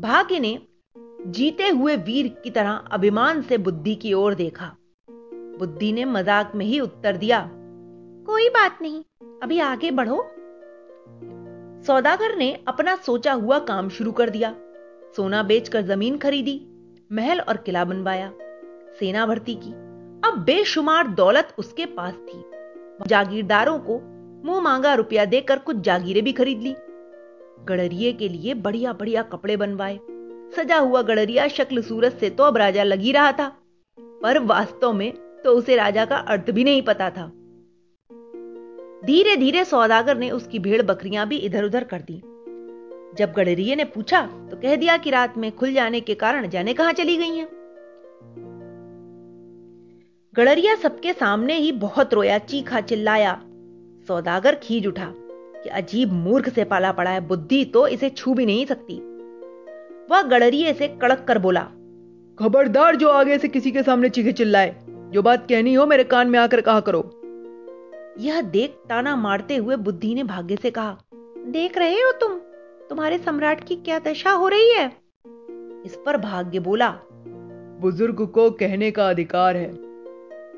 भाग्य 0.00 0.38
ने 0.40 0.58
जीते 1.26 1.68
हुए 1.68 1.96
वीर 1.96 2.28
की 2.44 2.50
तरह 2.50 2.84
अभिमान 2.92 3.42
से 3.42 3.58
बुद्धि 3.58 3.94
की 3.94 4.12
ओर 4.12 4.34
देखा। 4.34 4.72
बुद्धि 5.58 5.92
ने 5.92 6.04
मज़ाक 6.04 6.52
में 6.54 6.66
ही 6.66 6.80
उत्तर 6.80 7.16
दिया, 7.16 7.50
कोई 8.26 8.48
बात 8.48 8.78
नहीं 8.82 9.02
अभी 9.42 9.58
आगे 9.60 9.90
बढ़ो। 9.90 10.30
सौदागर 11.86 12.36
ने 12.36 12.64
अपना 12.68 12.96
सोचा 12.96 13.32
हुआ 13.32 13.58
काम 13.58 13.88
शुरू 13.88 14.12
कर 14.12 14.30
दिया। 14.30 14.54
सोना 15.16 15.42
बेचकर 15.42 15.82
ज़मीन 15.82 16.18
खरीदी, 16.18 16.66
महल 17.12 17.40
और 17.40 17.56
किला 17.56 17.84
बनवाया, 17.84 18.32
सेना 19.00 19.26
भर्ती 19.26 19.54
की। 19.54 19.70
अब 20.28 20.42
बेशुमार 20.46 21.06
दौलत 21.06 21.54
उसके 21.58 21.86
पास 21.86 22.14
थी। 22.14 22.44
जागीरदारों 23.06 23.78
को 23.78 24.00
मुँह 24.44 24.60
मांगा 24.60 24.94
रुपया 24.94 25.24
देकर 25.24 25.58
कुछ 25.58 25.76
जागीरें 25.76 26.24
भी 26.24 26.32
खरीद 26.32 26.60
ली। 26.60 26.74
गड़रिए 27.64 28.12
के 28.12 28.28
लिए 28.28 28.54
बढ़िया 28.54 28.92
बढ़िया 28.92 29.22
कपड़े 29.22 29.56
बनवाए। 29.56 29.98
सजा 30.56 30.78
हुआ 30.78 31.02
गड़रिया 31.02 31.48
शक्ल 31.48 31.82
सूरत 31.82 32.16
से 32.20 32.30
तो 32.30 32.44
अब 32.44 32.56
राजा 32.56 32.82
लगी 32.82 33.12
रहा 33.12 33.32
था। 33.32 33.48
पर 33.98 34.38
वास्तव 34.38 34.92
में 34.92 35.12
तो 35.44 35.50
उसे 35.50 35.76
राजा 35.76 36.04
का 36.04 36.16
अर्थ 36.16 36.50
भी 36.50 36.64
नहीं 36.64 36.82
पता 36.82 37.10
था। 37.10 37.32
धीरे 39.04 39.36
धीरे 39.36 39.64
सौदागर 39.64 40.16
ने 40.16 40.30
उसकी 40.30 40.58
भेड़ 40.58 40.82
बकरियाँ 40.82 41.26
भी 41.28 41.36
इधर 41.36 41.64
उधर 41.64 41.84
कर 41.84 42.00
दी। 42.00 42.20
जब 43.18 43.32
गडरिये 43.32 43.74
ने 43.76 43.84
पूछा 43.84 44.20
तो 44.50 44.56
कह 44.56 44.76
दिया 44.76 44.96
कि 44.96 45.10
रात 45.10 45.36
में 45.38 45.50
खुल 45.52 45.72
जाने 45.72 46.00
के 46.00 46.14
कारण 46.14 46.48
जाने 46.48 46.74
कहाँ 46.74 46.92
चली 46.92 47.16
गई 47.16 47.36
हैं? 47.36 47.48
गड़रिया 50.34 50.74
सबके 50.74 51.12
सामने 51.12 51.54
ही 51.54 51.72
बहुत 51.72 52.14
रोया, 52.14 52.38
चीखा, 52.38 52.80
चिल्लाया। 52.80 53.34
सौदागर 54.08 54.54
खींच 54.54 54.86
उठा 54.86 55.12
कि 55.56 55.68
अजीब 55.70 56.12
मूर्ख 56.12 56.48
से 56.48 56.64
पाला 56.64 56.92
पड़ा 56.92 57.10
है, 57.10 57.20
बुद्धि 57.20 57.64
तो 57.64 57.86
इसे 57.86 58.10
छू 58.10 58.34
भी 58.34 58.46
नहीं 58.46 58.64
सकती। 58.66 58.96
वह 60.10 60.22
गड़रिए 60.22 60.72
से 60.72 60.88
कड़क 61.02 61.24
कर 61.28 61.38
बोला, 61.38 61.62
खबरदार 62.38 62.96
जो 62.96 63.08
आगे 63.08 63.38
से 63.38 63.48
किसी 63.48 63.70
के 63.70 63.82
सामने 63.82 64.08
चीखे 64.08 64.32
चिल्लाए, 64.32 64.74
जो 64.88 65.22
बात 65.22 65.46
कहनी 65.48 65.74
हो 65.74 65.86
मेरे 65.86 66.04
कान 66.04 66.30
में 66.30 66.38
आकर 66.38 66.60
कहा 66.60 66.80
करो। 66.80 67.00
यह 68.18 68.40
देख 68.40 68.70
ताना 68.88 69.16
मारते 69.16 69.56
हुए 69.56 69.76
बुद्धि 69.76 70.14
ने 70.14 70.22
भाग्य 70.22 70.56
से 70.56 70.70
कहा 70.70 70.98
देख 71.46 71.78
रहे 71.78 71.94
हो 71.94 72.12
तुम? 72.12 72.34
तुम्हारे 72.88 73.18
सम्राट 73.18 73.64
की 73.64 73.76
क्या 73.76 73.98
दशा 73.98 74.30
हो 74.30 74.48
रही 74.48 74.72
है? 74.72 74.86
इस 75.86 75.98
पर 76.06 76.16
भाग्य 76.16 76.58
बोला 76.58 76.98
बुज़ुर्ग 77.80 78.26
को 78.26 78.50
कहने 78.50 78.90
का 78.90 79.08
अधिकार 79.10 79.56
है। 79.56 79.72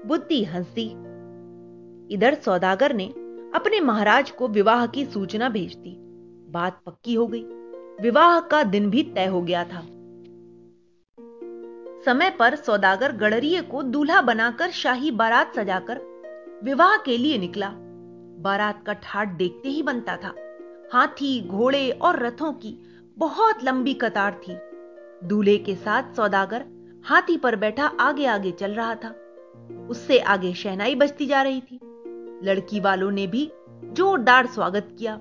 बुद्धि 0.07 0.45
हँसी। 0.45 0.91
इधर 2.15 2.35
सौदागर 2.35 2.95
ने 2.95 3.07
अपने 3.55 3.81
महाराज 3.81 4.31
को 4.31 4.49
विवाह 4.49 4.87
की 4.87 5.05
सूचना 5.05 5.49
भेज 5.49 5.75
दी। 5.77 5.97
बात 6.53 6.81
पक्की 6.87 7.15
हो 7.15 7.27
गई। 7.27 7.43
विवाह 8.01 8.41
का 8.41 8.63
दिन 8.63 8.91
भी 8.91 9.03
तय 9.03 9.27
हो 9.27 9.43
गया 9.43 9.65
था। 9.65 9.81
समय 12.05 12.31
पर 12.31 12.57
सौदागर 12.57 13.13
गड़रिए 13.13 13.63
को 13.63 13.83
दूल्हा 13.83 14.23
बनाकर 14.23 14.71
शाही 14.71 15.11
बारात 15.11 15.55
सजाकर 15.57 16.16
विवाह 16.65 16.97
के 16.97 17.19
लिए 17.19 17.39
निकला। 17.39 17.73
बारात 18.39 18.83
का 18.87 18.93
ठाट 18.93 19.29
देखते 19.29 19.69
ही 19.69 19.83
बनता 19.83 20.17
था। 20.17 20.35
हाथी, 20.93 21.49
घोड़े 21.49 21.91
और 21.91 22.23
रथों 22.23 22.53
की 22.53 22.79
बहुत 23.19 23.65
लंबी 23.65 23.95
कतार 23.95 24.41
थी। 24.49 24.57
दूल्हे 25.27 25.57
के 25.57 25.75
साथ 25.75 26.03
सौदागर 26.03 26.65
हाथी 27.05 27.37
पर 27.37 27.57
बैठा 27.57 27.87
आगे 27.87 28.27
आगे 28.27 28.51
चल 28.51 28.71
रहा 28.71 28.95
था। 28.95 29.15
उससे 29.91 30.19
आगे 30.19 30.55
शहनाई 30.55 30.95
बजती 30.95 31.27
जा 31.27 31.43
रही 31.43 31.61
थी। 31.61 31.81
लड़की 32.43 32.81
वालों 32.81 33.11
ने 33.11 33.27
भी 33.27 33.53
जोरदार 33.85 34.47
स्वागत 34.47 34.97
किया। 34.99 35.21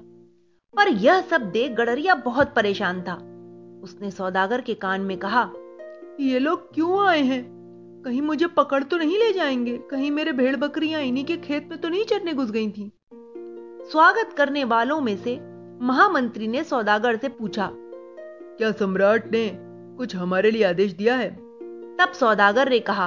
पर 0.75 0.87
यह 0.87 1.21
सब 1.21 1.41
देख 1.41 1.71
गडरिया 1.71 2.15
बहुत 2.15 2.53
परेशान 2.55 3.01
था। 3.01 3.13
उसने 3.83 4.11
सौदागर 4.11 4.61
के 4.61 4.73
कान 4.73 5.01
में 5.01 5.17
कहा, 5.17 5.51
ये 6.19 6.39
लोग 6.39 6.73
क्यों 6.73 7.07
आए 7.07 7.21
हैं? 7.21 7.54
कहीं 8.05 8.21
मुझे 8.21 8.47
पकड़ 8.47 8.83
तो 8.83 8.97
नहीं 8.97 9.17
ले 9.17 9.31
जाएँगे? 9.33 9.77
कहीं 9.91 10.09
मेरे 10.11 10.31
भेड़ 10.31 10.55
बकरियाँ 10.55 11.01
इन्हीं 11.01 11.23
के 11.25 11.35
खेत 11.37 11.67
में 11.69 11.79
तो 11.81 11.89
नहीं 11.89 12.03
चढ़ने 12.05 12.33
घुस 12.33 12.51
गई 12.51 12.69
थी? 12.69 12.91
स्वागत 13.91 14.33
करने 14.37 14.63
वालों 14.63 14.99
में 15.01 15.15
से 15.17 15.33
महामंत्री 15.81 16.47
ने 16.47 16.63
सौदागर 16.63 17.15
से 17.17 17.29
पूछा, 17.29 17.69
क्या 17.73 18.71
सम्राट 18.71 19.31
ने 19.31 19.49
कुछ 19.97 20.15
हमारे 20.15 20.51
लिए 20.51 20.63
आदेश 20.63 20.91
दिया 20.93 21.15
है? 21.15 21.29
तब 21.99 22.11
सौदागर 22.13 22.69
ने 22.69 22.79
कहा 22.79 23.05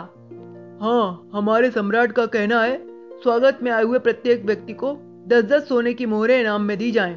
हाँ 0.80 1.30
हमारे 1.32 1.70
सम्राट 1.70 2.12
का 2.12 2.26
कहना 2.26 2.62
है, 2.62 2.78
स्वागत 3.22 3.58
में 3.62 3.70
आए 3.72 3.82
हुए 3.82 3.98
प्रत्येक 3.98 4.44
व्यक्ति 4.44 4.72
को 4.72 4.92
दस 5.26 5.44
दस 5.44 5.68
सोने 5.68 5.92
की 5.94 6.06
मोहरे 6.06 6.40
इनाम 6.40 6.62
में 6.62 6.76
दी 6.78 6.90
जाएँ। 6.90 7.14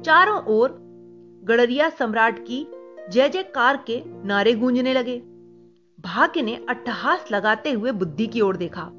चारों 0.00 0.40
ओर 0.48 0.76
गड़रिया 1.44 1.88
सम्राट 1.88 2.38
की 2.38 2.66
जय 3.10 3.28
जयकार 3.28 3.84
के 3.86 4.02
नारे 4.24 4.52
गूंजने 4.54 4.94
लगे। 4.94 5.33
भाग्य 6.00 6.42
ने 6.42 6.66
अट्टहास 6.68 7.26
लगाते 7.32 7.72
हुए 7.72 7.92
बुद्धि 7.92 8.26
की 8.26 8.40
ओर 8.40 8.56
देखा। 8.56 8.90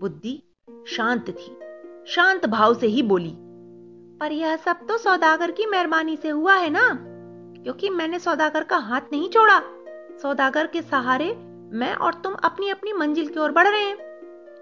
बुद्धि 0.00 0.42
शांत 0.86 1.30
थी। 1.30 1.58
शांत 2.06 2.46
भाव 2.46 2.74
से 2.74 2.86
ही 2.86 3.02
बोली, 3.02 3.36
पर 4.20 4.32
यह 4.32 4.56
सब 4.56 4.86
तो 4.88 4.98
सौदागर 4.98 5.50
की 5.50 5.66
मेहरबानी 5.66 6.16
से 6.16 6.28
हुआ 6.28 6.54
है 6.54 6.70
ना? 6.70 6.98
क्योंकि 7.62 7.90
मैंने 7.90 8.18
सौदागर 8.18 8.64
का 8.64 8.76
हाथ 8.76 9.00
नहीं 9.12 9.28
छोड़ा। 9.28 9.60
सौदागर 10.22 10.66
के 10.66 10.82
सहारे 10.82 11.34
मैं 11.72 11.94
और 11.94 12.14
तुम 12.14 12.34
अपनी 12.34 12.68
अपनी 12.68 12.92
मंजिल 12.92 13.28
की 13.28 13.40
ओर 13.40 13.52
बढ़ 13.52 13.68
रहे 13.68 13.82
हैं। 13.82 13.96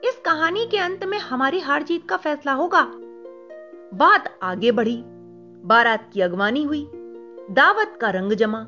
इस 0.00 0.20
कहानी 0.24 0.66
के 0.66 0.78
अंत 0.78 1.04
में 1.04 1.18
हमारी 1.18 1.60
हार 1.60 1.82
जीत 1.82 2.08
का 2.08 2.16
फैसला 2.16 2.52
होगा। 2.52 2.82
बात 3.94 4.38
आगे 4.42 4.72
बढ़ी। 4.72 5.02
बारात 5.64 6.10
की 6.14 6.20
अगवानी 6.20 6.62
हुई। 6.62 6.90
दावत 7.50 7.98
का 8.00 8.10
रंग 8.10 8.32
जमा। 8.32 8.64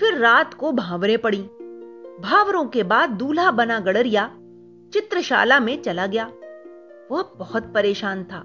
फिर 0.00 0.18
रात 0.18 0.54
को 0.54 0.72
भावरे 0.72 1.16
पड़ी। 1.16 1.50
भावरों 2.20 2.64
के 2.64 2.82
बाद 2.82 3.10
दूल्हा 3.10 3.50
बना 3.50 3.80
गड़रिया 3.80 4.30
चित्रशाला 4.92 5.60
में 5.60 5.82
चला 5.82 6.06
गया। 6.06 6.32
वह 7.10 7.22
बहुत 7.36 7.72
परेशान 7.74 8.24
था। 8.24 8.44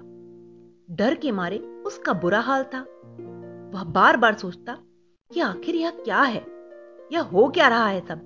डर 0.94 1.14
के 1.14 1.32
मारे 1.32 1.58
उसका 1.58 2.12
बुरा 2.12 2.40
हाल 2.40 2.62
था। 2.62 2.80
वह 3.74 3.84
बार 3.84 4.16
बार 4.16 4.34
सोचता 4.34 4.78
कि 5.32 5.40
आखिर 5.40 5.74
यह 5.74 5.90
क्या 5.90 6.22
है? 6.22 6.46
यह 7.12 7.20
हो 7.20 7.48
क्या 7.48 7.68
रहा 7.68 7.86
है 7.86 8.00
सब? 8.00 8.20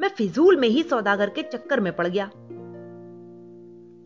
मैं 0.00 0.08
फिजूल 0.08 0.56
में 0.56 0.68
ही 0.68 0.82
सौदागर 0.82 1.30
के 1.30 1.42
चक्कर 1.42 1.80
में 1.80 1.96
पड़ 1.96 2.06
गया। 2.06 2.24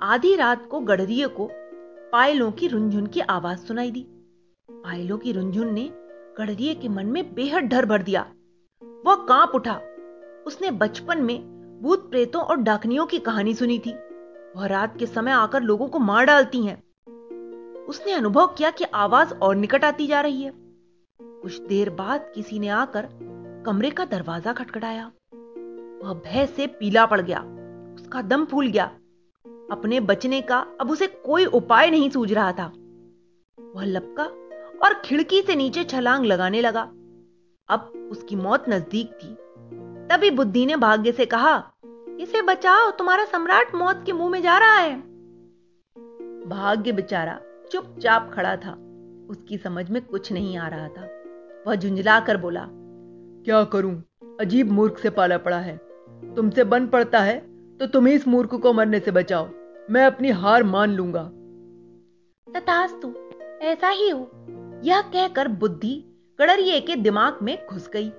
आधी 0.03 0.37
रात 0.37 0.67
को 0.67 0.81
गढ़रिए 0.81 1.27
को 1.27 1.50
पायलों 2.12 2.53
की 2.53 2.69
रुंझुन 2.69 3.07
की 3.07 3.21
आवाज़ 3.21 3.59
सुनाई 3.59 3.91
दी। 3.91 4.07
पायलों 4.71 5.19
की 5.19 5.33
रुंझुन 5.33 5.75
ने 5.75 5.91
गढ़रिए 6.39 6.75
के 6.75 6.89
मन 6.89 7.07
में 7.07 7.35
बेहद 7.35 7.65
डर 7.65 7.87
भर 7.87 8.03
दिया। 8.03 8.33
वह 9.07 9.15
काँप 9.15 9.53
उठा। 9.55 9.81
उसने 10.47 10.70
बचपन 10.70 11.23
में 11.23 11.61
भूत 11.82 12.11
प्रेतों 12.11 12.42
और 12.42 12.56
डाकनियों 12.56 13.06
की 13.06 13.18
कहानी 13.18 13.54
सुनी 13.54 13.78
थी। 13.78 13.94
वह 14.56 14.66
रात 14.66 14.99
के 14.99 15.06
समय 15.06 15.30
आकर 15.30 15.62
लोगों 15.62 15.88
को 15.88 15.99
मार 15.99 16.25
डालती 16.25 16.62
हैं। 16.62 16.82
उसने 17.87 18.12
अनुभव 18.12 18.47
किया 18.47 18.70
कि 18.70 18.85
आवाज़ 18.85 19.35
और 19.35 19.56
निकट 19.56 19.85
आती 19.85 20.06
जा 20.06 20.20
रही 20.20 20.42
है। 20.42 20.52
कुछ 21.23 21.61
देर 21.61 21.90
बाद 21.90 22.32
किसी 22.35 22.59
ने 22.59 22.68
आकर 22.68 23.09
कमरे 23.66 23.90
का 23.90 24.04
दरवाज़ा 24.04 24.52
खटखटाया। 24.52 25.12
वह 26.04 26.14
भय 26.14 26.47
से 26.47 26.66
पीला 26.66 27.06
पड़ 27.06 27.20
गया। 27.20 27.40
उसका 27.94 28.23
दम 28.23 28.44
फूल 28.44 28.66
गया। 28.66 28.85
अपने 29.70 30.00
बचने 30.00 30.40
का 30.42 30.66
अब 30.80 30.90
उसे 30.90 31.06
कोई 31.06 31.44
उपाय 31.44 31.90
नहीं 31.90 32.11
सूझ 32.11 32.32
रहा 32.32 32.52
था। 32.52 32.73
वह 33.75 33.85
लपका 33.85 34.25
और 34.87 34.94
खिड़की 35.04 35.42
से 35.42 35.54
नीचे 35.54 35.85
छलांग 35.85 36.25
लगाने 36.25 36.61
लगा। 36.61 36.82
अब 37.68 38.09
उसकी 38.12 38.37
मौत 38.37 38.64
नज़दीक 38.68 39.11
थी। 39.12 39.37
तभी 40.11 40.31
बुद्धि 40.31 40.64
ने 40.67 40.76
भाग्य 40.76 41.12
से 41.12 41.25
कहा, 41.26 41.57
इसे 42.21 42.40
बचाओ, 42.43 42.90
तुम्हारा 42.90 43.25
सम्राट 43.25 43.75
मौत 43.75 44.02
के 44.07 44.12
मुँह 44.12 44.31
में 44.31 44.40
जा 44.43 44.57
रहा 44.59 44.76
है. 44.76 44.97
भाग्य 46.47 46.93
बेचारा 46.93 47.38
चुपचाप 47.73 48.31
खड़ा 48.35 48.57
था। 48.57 48.73
उसकी 49.31 49.59
समझ 49.59 49.88
में 49.90 50.00
कुछ 50.05 50.33
नहीं 50.33 50.57
आ 50.59 50.69
रहा 50.69 50.88
था। 50.88 51.09
वह 51.67 51.75
झुंझला 51.75 52.19
कर 52.21 52.37
बोला, 52.37 52.67
क्या 52.71 53.62
करूँ? 53.64 54.02
अजीब 54.40 54.71
मूर्ख 54.71 54.99
से 54.99 55.11
पाला 55.11 55.38
पड़ा 55.38 55.59
है। 55.59 55.76
तुमसे 56.37 56.64
बन 56.64 56.87
पड़ता 56.87 57.21
है 57.21 57.38
तो 57.79 57.87
तुम 57.87 58.09
इस 58.09 58.26
मूर्ख 58.29 58.55
को 58.55 58.73
मरने 58.73 59.00
से 59.00 59.11
बचाओ। 59.11 59.49
मैं 59.90 60.05
अपनी 60.05 60.31
हार 60.31 60.62
मान 60.64 60.90
लूँगा। 60.90 61.23
तथास्तु, 62.47 63.14
ऐसा 63.62 63.88
ही 63.88 64.09
हो 64.11 64.31
यह 64.85 65.00
कहकर 65.02 65.49
बुद्धि 65.49 65.95
कड़रिए 66.38 66.81
के 66.81 66.97
दिमाग 66.97 67.38
में 67.43 67.57
घुस 67.67 67.88
गई। 67.88 68.11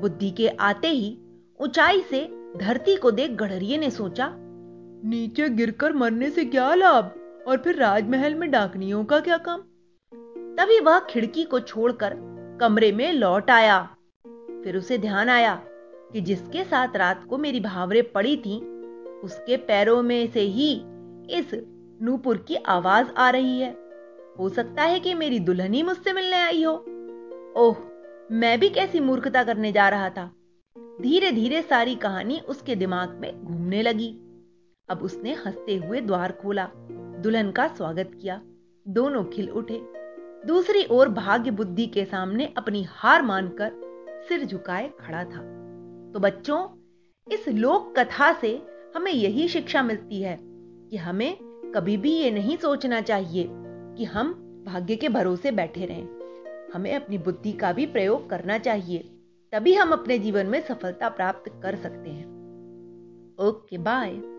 बुद्धि 0.00 0.30
के 0.30 0.48
आते 0.48 0.88
ही 0.88 1.18
ऊंचाई 1.60 2.00
से 2.00 2.20
धरती 2.56 2.96
को 2.96 3.10
देख 3.10 3.30
गड़रिए 3.30 3.78
ने 3.78 3.90
सोचा, 3.90 4.34
नीचे 5.04 5.48
गिरकर 5.48 5.92
मरने 5.92 6.30
से 6.30 6.44
क्या 6.44 6.74
लाभ 6.74 7.14
और 7.48 7.56
फिर 7.56 7.76
राजमहल 7.76 8.34
में 8.34 8.50
डाकनियों 8.50 9.04
का 9.04 9.20
क्या 9.20 9.36
काम? 9.38 9.60
तभी 10.58 10.80
वह 10.80 10.98
खिड़की 10.98 11.44
को 11.44 11.60
छोड़कर 11.60 12.16
कमरे 12.60 12.92
में 12.92 13.12
लौट 13.12 13.50
आया। 13.50 13.96
फिर 14.64 14.76
उसे 14.76 14.98
ध्यान 14.98 15.28
आया 15.28 15.54
कि 16.12 16.20
जिसके 16.20 16.64
साथ 16.64 16.96
रात 16.96 17.24
को 17.24 17.38
मेरी 17.38 17.60
भावरे 17.60 18.02
पड़ी 18.02 18.36
थी, 18.36 18.60
उसके 19.20 19.56
पैरों 19.56 20.02
में 20.02 20.26
से 20.26 20.40
ही 20.40 20.72
इस 21.30 21.50
नूपुर 22.02 22.36
की 22.36 22.54
आवाज़ 22.54 23.06
आ 23.16 23.30
रही 23.30 23.60
है। 23.60 23.76
हो 24.38 24.48
सकता 24.48 24.82
है 24.82 25.00
कि 25.00 25.14
मेरी 25.14 25.38
दुल्हनी 25.38 25.82
मुझसे 25.82 26.12
मिलने 26.12 26.36
आई 26.36 26.62
हो। 26.64 26.74
ओह 27.56 27.76
मैं 28.32 28.60
भी 28.60 28.68
कैसी 28.68 29.00
मूर्खता 29.00 29.44
करने 29.44 29.72
जा 29.72 29.88
रहा 29.88 30.10
था। 30.10 30.32
धीरे 31.00 31.32
धीरे 31.32 31.62
सारी 31.62 31.94
कहानी 31.94 32.38
उसके 32.38 32.74
दिमाग 32.74 33.10
में 33.10 33.44
घूमने 33.44 33.82
लगी। 33.82 34.18
अब 34.88 34.98
उसने 35.02 35.34
हँसते 35.34 35.76
हुए 35.76 36.00
द्वार 36.00 36.32
खोला, 36.32 36.70
दुल्हन 37.20 37.50
का 37.50 37.68
स्वागत 37.68 38.10
किया, 38.22 38.42
दोनों 38.88 39.24
खिल 39.24 39.50
उठे। 39.50 39.82
दूसरी 40.46 40.86
ओर 40.90 41.08
भाग्य 41.08 41.50
बुद्धि 41.50 41.86
के 41.86 42.04
सामने 42.04 42.54
अपनी 42.56 42.86
हार 42.88 43.22
मानकर 43.22 43.72
सिर 44.28 44.44
झुकाए 44.44 44.90
खड़ा 45.00 45.24
था। 45.24 45.38
तो 46.12 46.20
बच्चों, 46.20 46.68
इस 47.32 47.48
लोक 47.48 47.94
कथा 47.98 48.32
से 48.32 48.62
हमें 48.96 49.12
यही 49.12 49.48
शिक्षा 49.48 49.82
मिलती 49.82 50.22
है 50.22 50.38
कि 50.90 50.96
हमें 50.96 51.36
कभी 51.74 51.96
भी 51.96 52.12
ये 52.12 52.30
नहीं 52.30 52.56
सोचना 52.56 53.00
चाहिए 53.00 53.48
कि 53.96 54.04
हम 54.04 54.32
भाग्य 54.66 54.96
के 54.96 55.08
भरोसे 55.08 55.50
बैठे 55.50 55.86
रहें। 55.86 56.23
हमें 56.74 56.94
अपनी 56.94 57.18
बुद्धि 57.18 57.52
का 57.52 57.72
भी 57.72 57.86
प्रयोग 57.86 58.30
करना 58.30 58.58
चाहिए, 58.58 58.98
तभी 59.52 59.74
हम 59.74 59.92
अपने 59.92 60.18
जीवन 60.18 60.46
में 60.46 60.60
सफलता 60.60 61.08
प्राप्त 61.08 61.60
कर 61.62 61.76
सकते 61.76 62.10
हैं। 62.10 62.26
Okay 63.38 63.78
bye 63.78 64.33